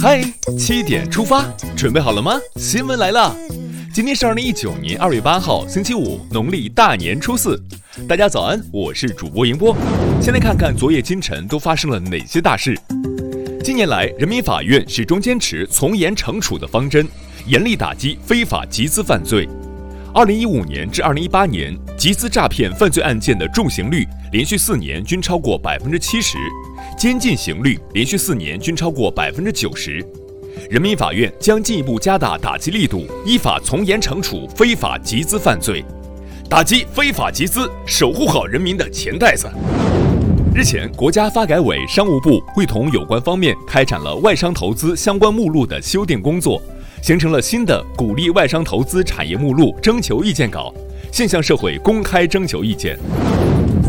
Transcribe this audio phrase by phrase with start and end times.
[0.00, 0.22] 嗨，
[0.56, 1.44] 七点出发，
[1.76, 2.38] 准备好了吗？
[2.54, 3.34] 新闻来了，
[3.92, 7.60] 今天是二零一九年二月八号，星期五，农历大年初四。
[8.08, 9.76] 大家早安，我是主播迎波。
[10.22, 12.78] 先来看看昨夜今晨都发生了哪些大事。
[13.64, 17.04] 近年来，人民法院始终坚持从严惩处的方针，
[17.44, 19.48] 严厉打击非法集资犯罪。
[20.14, 26.38] 二零一五年至二零一八年，集资诈骗犯罪案件的重刑率连续四年均超过百分之七十。
[27.00, 30.04] 监禁刑率连续四年均超过百分之九十，
[30.68, 35.82] 人民法院将进一步加大打击力度，依法从严惩处非法集资犯罪，
[36.46, 39.48] 打击非法集资，守护好人民的钱袋子。
[40.54, 46.60] 日前，国家发改委、商务部会同有关方面开展了外商投资相关目录的修订工作，
[47.00, 50.70] 形成了新的鼓励外商投资产业目录征求意见稿，
[51.10, 52.98] 现向社会公开征求意见。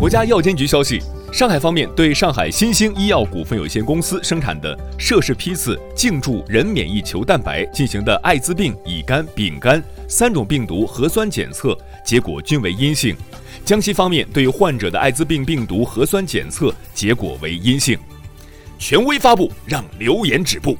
[0.00, 1.02] 国家药监局消息。
[1.34, 11.76] 上海方面对上海新兴医药股份有限公司生产的涉事批次颈柱人免疫球蛋白进行的艾滋病、乙肝、丙肝三种病毒核酸检测
[12.06, 13.16] 结果均为阴性。
[13.64, 17.98] 江西方面对患者的艾滋病病毒核酸检测结果为阴性。
[18.78, 20.78] 权威发布，让流言止步。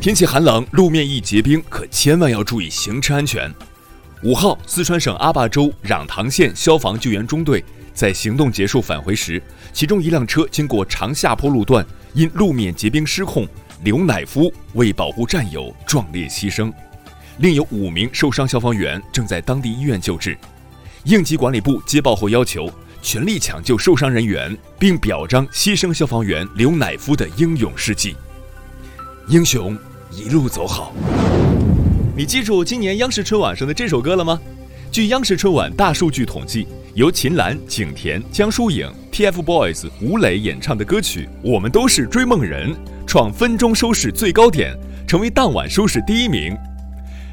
[0.00, 3.54] 天气寒冷，路面易结冰，可千万要注意行车安全。
[4.22, 7.62] 五号，四川省阿坝州壤塘县消防救援中队。
[7.98, 13.44] 在行动结束返回时，其中一辆车经过长下坡路段，因路面结冰失控，
[13.82, 16.72] 刘乃夫为保护战友壮烈牺牲。
[17.38, 20.38] 另有五名受伤消防员正在当地医院救治。
[21.06, 22.70] 应急管理部接报后要求
[23.02, 28.14] 全力抢救受伤人员，并表彰牺牲消防员刘乃夫的英勇事迹。
[29.26, 29.76] 英雄
[30.12, 30.94] 一路走好。
[32.16, 34.40] 你记住今年央视春晚上的这首歌了吗？
[34.92, 36.68] 据央视春晚大数据统计。
[36.98, 42.74] 由秦岚、景甜、江疏影、TFBOYS、吴磊演唱的歌曲《我们都是追梦人》
[43.06, 46.56] 创分钟收视最高点，成为当晚收视第一名。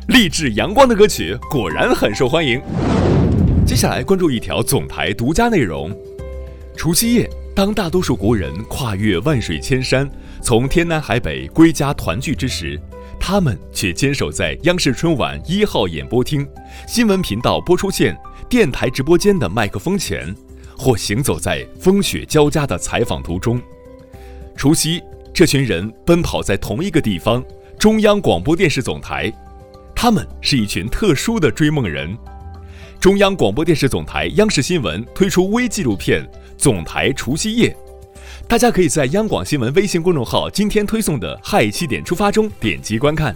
[0.09, 2.61] 励志阳光的歌曲果然很受欢迎。
[3.65, 5.91] 接下来关注一条总台独家内容：
[6.77, 10.07] 除夕夜，当大多数国人跨越万水千山，
[10.43, 12.79] 从天南海北归家团聚之时，
[13.19, 16.47] 他们却坚守在央视春晚一号演播厅、
[16.87, 18.15] 新闻频道播出线。
[18.57, 20.33] 电台直播间的麦克风前，
[20.77, 23.61] 或行走在风雪交加的采访途中。
[24.55, 27.43] 除夕，这群人奔跑在同一个地方——
[27.77, 29.29] 中央广播电视总台。
[29.93, 32.17] 他们是一群特殊的追梦人。
[32.97, 36.23] 中央广播电视总台央视新闻推出微纪录片
[36.57, 37.75] 《总台除夕夜》，
[38.47, 43.35] 大家可以在央广新闻微信公众号今天推送的“嗨七点出发”中点击观看。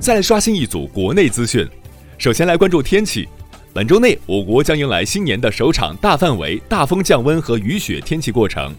[0.00, 1.68] 再来刷新一组国内资讯，
[2.16, 3.28] 首先来关注天气。
[3.74, 8.72] 本周内，我国将迎来新年的首场大范围大风降温和雨雪天气过程。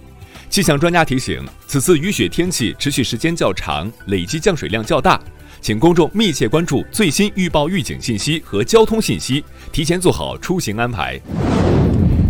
[0.49, 5.19] 气象专家提醒，此次雨雪天气持续时间较长，累积降水量较大，
[5.59, 11.19] 请公众密切关注最新预报预警信息和交通信息，提前做好出行安排。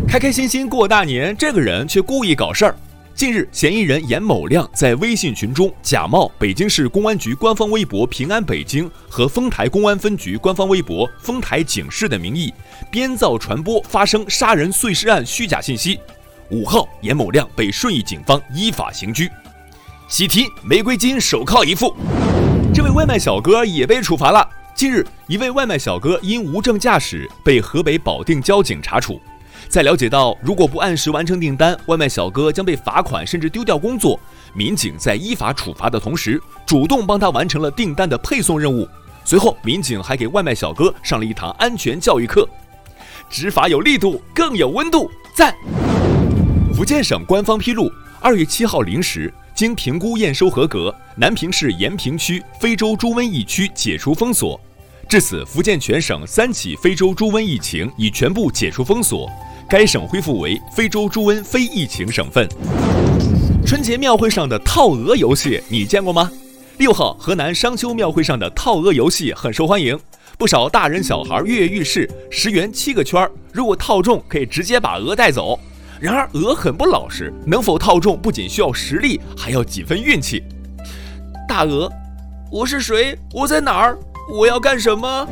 [0.08, 2.76] 开开心心过大年，这个人却故意搞事儿。
[3.16, 12.54] 近日，嫌疑人严某亮在微信群中假冒北京市公安局官方微博“平安北京”和丰台公安分局官方微博“丰台警示”的名义，
[12.92, 15.98] 编造传播发生杀人碎尸案虚假信息。
[16.52, 19.32] 五号，严某亮被顺义警方依法刑拘。
[20.10, 21.96] 喜提玫瑰金手铐一副，
[22.74, 24.46] 这位外卖小哥也被处罚了。
[24.76, 29.22] 近日，一位外卖小哥因无证驾驶被河北保定交警查处。
[29.68, 34.20] 在了解到如果不按时完成订单，外卖小哥将被罚款甚至丢掉工作，
[34.54, 38.88] 民警在依法处罚的同时，主动帮他完成了订单的配送任务。
[39.24, 42.48] 随后，民警还给外卖小哥上了一堂安全教育课。
[43.30, 45.54] 执法有力度，更有温度，赞！
[46.74, 54.62] 福建省官方披露，二月七号零时，经评估验收合格，南平市延平区非洲猪瘟疫区解除封锁。
[55.10, 59.30] 至此，福建全省三起非洲猪瘟疫情已全部解除封锁。
[59.68, 62.48] 该省恢复为非洲猪瘟非疫情省份。
[63.66, 66.32] 春节庙会上的套鹅游戏你见过吗？
[66.78, 70.00] 六号，河南商丘庙会上的套鹅游戏很受欢迎，
[70.38, 72.08] 不少大人小孩跃跃欲试。
[72.30, 75.60] 十元七个圈，如果套中可以直接把鹅带走。
[76.00, 80.44] 然而鹅很不老实，能否套中不仅需要实力，还要几分运气。
[81.48, 81.92] 大鹅，
[82.52, 83.18] 我是谁？
[83.34, 83.98] 我在哪儿？
[84.32, 85.28] 我要干什么？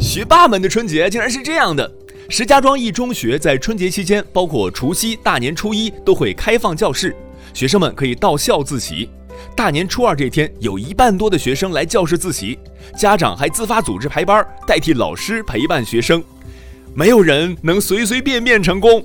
[0.00, 1.88] 学霸们的春节竟然是这样的。
[2.32, 7.14] 石家庄一中学在春节期间，包括除夕、大年初一，都会开放教室，
[7.52, 9.10] 学生们可以到校自习。
[9.56, 12.56] 大年初二这天，有一半多的学生来教室自习，
[12.96, 16.22] 家长还自发组织排班，代替老师陪伴学生。
[16.94, 19.04] 没有人能随随便便成功。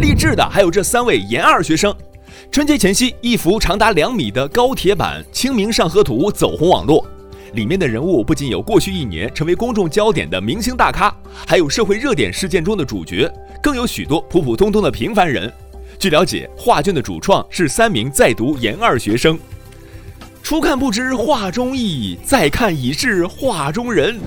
[0.00, 1.92] 励志的还有这三位研二学生，
[2.52, 7.04] 春节前夕，一幅长达两米的高铁版《清明上河图》走红网络。
[7.54, 11.14] 里面的人物不仅有过去一年成为公众焦点的明星大咖，
[11.46, 13.30] 还有社会热点事件中的主角，
[13.62, 15.52] 更有许多普普通通的平凡人。
[15.98, 19.38] 据了解，画卷的主创是三名在读研二学生。
[20.42, 24.18] 初看不知画中意，再看已是画中人。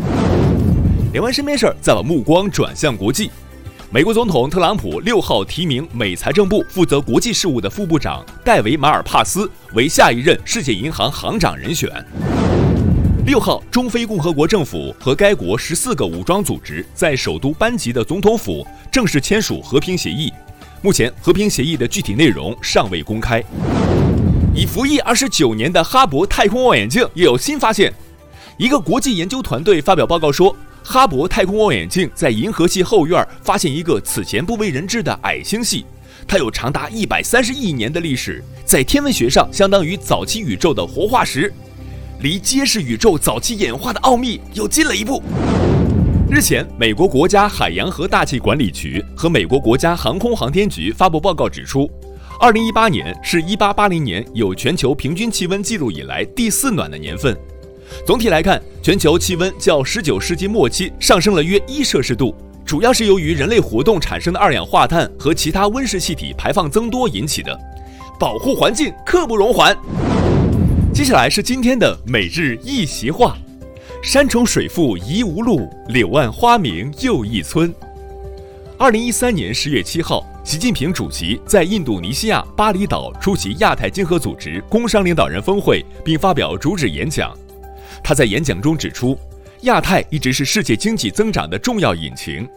[1.13, 3.31] 聊完身边事儿，再把目光转向国际。
[3.89, 11.89] 美国总统特朗普六号提名美财政部负责国际事务的副部长戴维·马尔帕斯为下一任世界银行行长人选。
[13.23, 20.33] 六号，中非共和国政府和该国十四个武装组织在首都班吉的总统府正式签署和平协议。
[20.81, 23.41] 目前，和平协议的具体内容尚未公开。
[24.55, 27.93] 已服役二十九年的哈勃太空望远镜又有新发现。
[28.57, 35.85] 一个国际研究团队发表报告说，哈勃太空望远镜在银河系后院发现一个此前不为人知的矮星系，
[36.27, 41.53] 它有长达一百三十亿年的历史，在天文学上相当于早期宇宙的活化石。
[42.21, 45.23] 离揭示宇宙早期演化的奥秘又近了一步。
[46.29, 51.89] 日前，美国国家海洋和大气管理局和美国国家航空航天局发布报告指出
[52.39, 57.35] ，2018年是1880年有全球平均气温记录以来第四暖的年份。
[58.05, 67.59] 总体来看，全球气温较19世纪末期上升了约一摄氏度，主要是由于人类活动产生的二氧化碳和其他温室气体排放增多引起的。
[68.19, 69.75] 保护环境，刻不容缓。
[71.01, 73.35] 接下来是今天的每日一席话：
[74.03, 77.73] 山重水复疑无路，柳暗花明又一村。
[78.77, 87.35] 二零一三年十月七号，习近平主席在印度尼西亚巴厘岛出席亚太经合组织工商领导人峰会，并发表主旨演讲。
[88.03, 89.17] 他在演讲中指出，
[89.61, 92.47] 亚太一直是世界经济增长的重要引擎，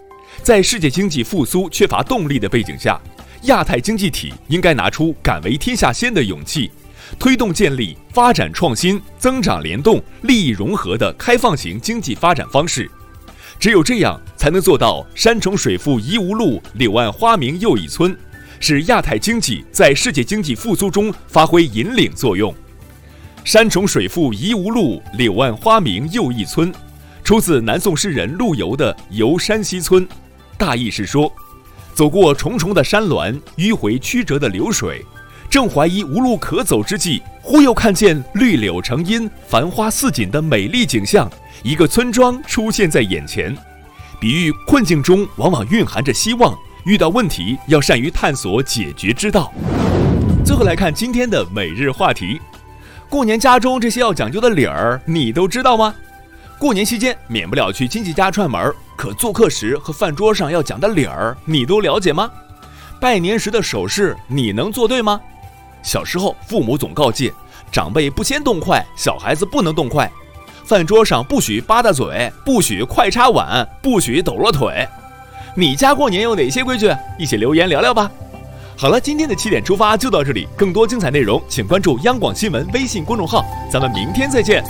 [0.42, 3.00] 在世界经济复苏缺乏动力的背景下，
[3.44, 6.70] 亚太经济体应该拿出敢为天下先的勇气。
[7.18, 12.90] 推动建立发展创新、增长联动、利益融合的开放型经济发展方式，
[13.58, 18.16] 只有这样，才能做到山重水复疑无路，柳暗花明又一村，
[18.58, 22.54] 使亚太经济在世界经济复苏中发挥引领作用。
[23.44, 26.72] 山重水复疑无路，柳暗花明又一村，
[27.22, 30.06] 出自南宋诗人陆游的《游山西村》，
[30.56, 31.30] 大意是说，
[31.94, 35.04] 走过重重的山峦，迂回曲折的流水。
[35.54, 41.30] 正怀疑无路可走之际，忽又看见绿柳成荫、繁花似锦的美丽景象，
[41.62, 43.56] 一个村庄出现在眼前。
[44.20, 46.52] 比喻困境中往往蕴含着希望，
[46.86, 49.52] 遇到问题要善于探索解决之道。
[50.44, 52.40] 最后来看今天的每日话题：
[53.08, 55.94] 过年家中这些要讲究的礼儿，你都知道吗？
[56.58, 62.28] 过年期间免不了去亲戚家串门，可做客时和饭桌上要讲的礼儿，你都了解吗？
[63.00, 65.20] 拜年时的手势，你能做对吗？
[65.84, 67.32] 小时候，父母总告诫
[67.70, 70.10] 长辈不先动筷，小孩子不能动筷。
[70.64, 74.88] 饭桌上不许吧嗒嘴，不许快插碗，不许抖落腿。
[75.54, 76.90] 你家过年有哪些规矩？
[77.18, 78.10] 一起留言聊聊吧。
[78.76, 84.64] 好了，今天的七点出发就到这里，更多精彩内容请关注央广新闻微信公众号，咱们明天再见。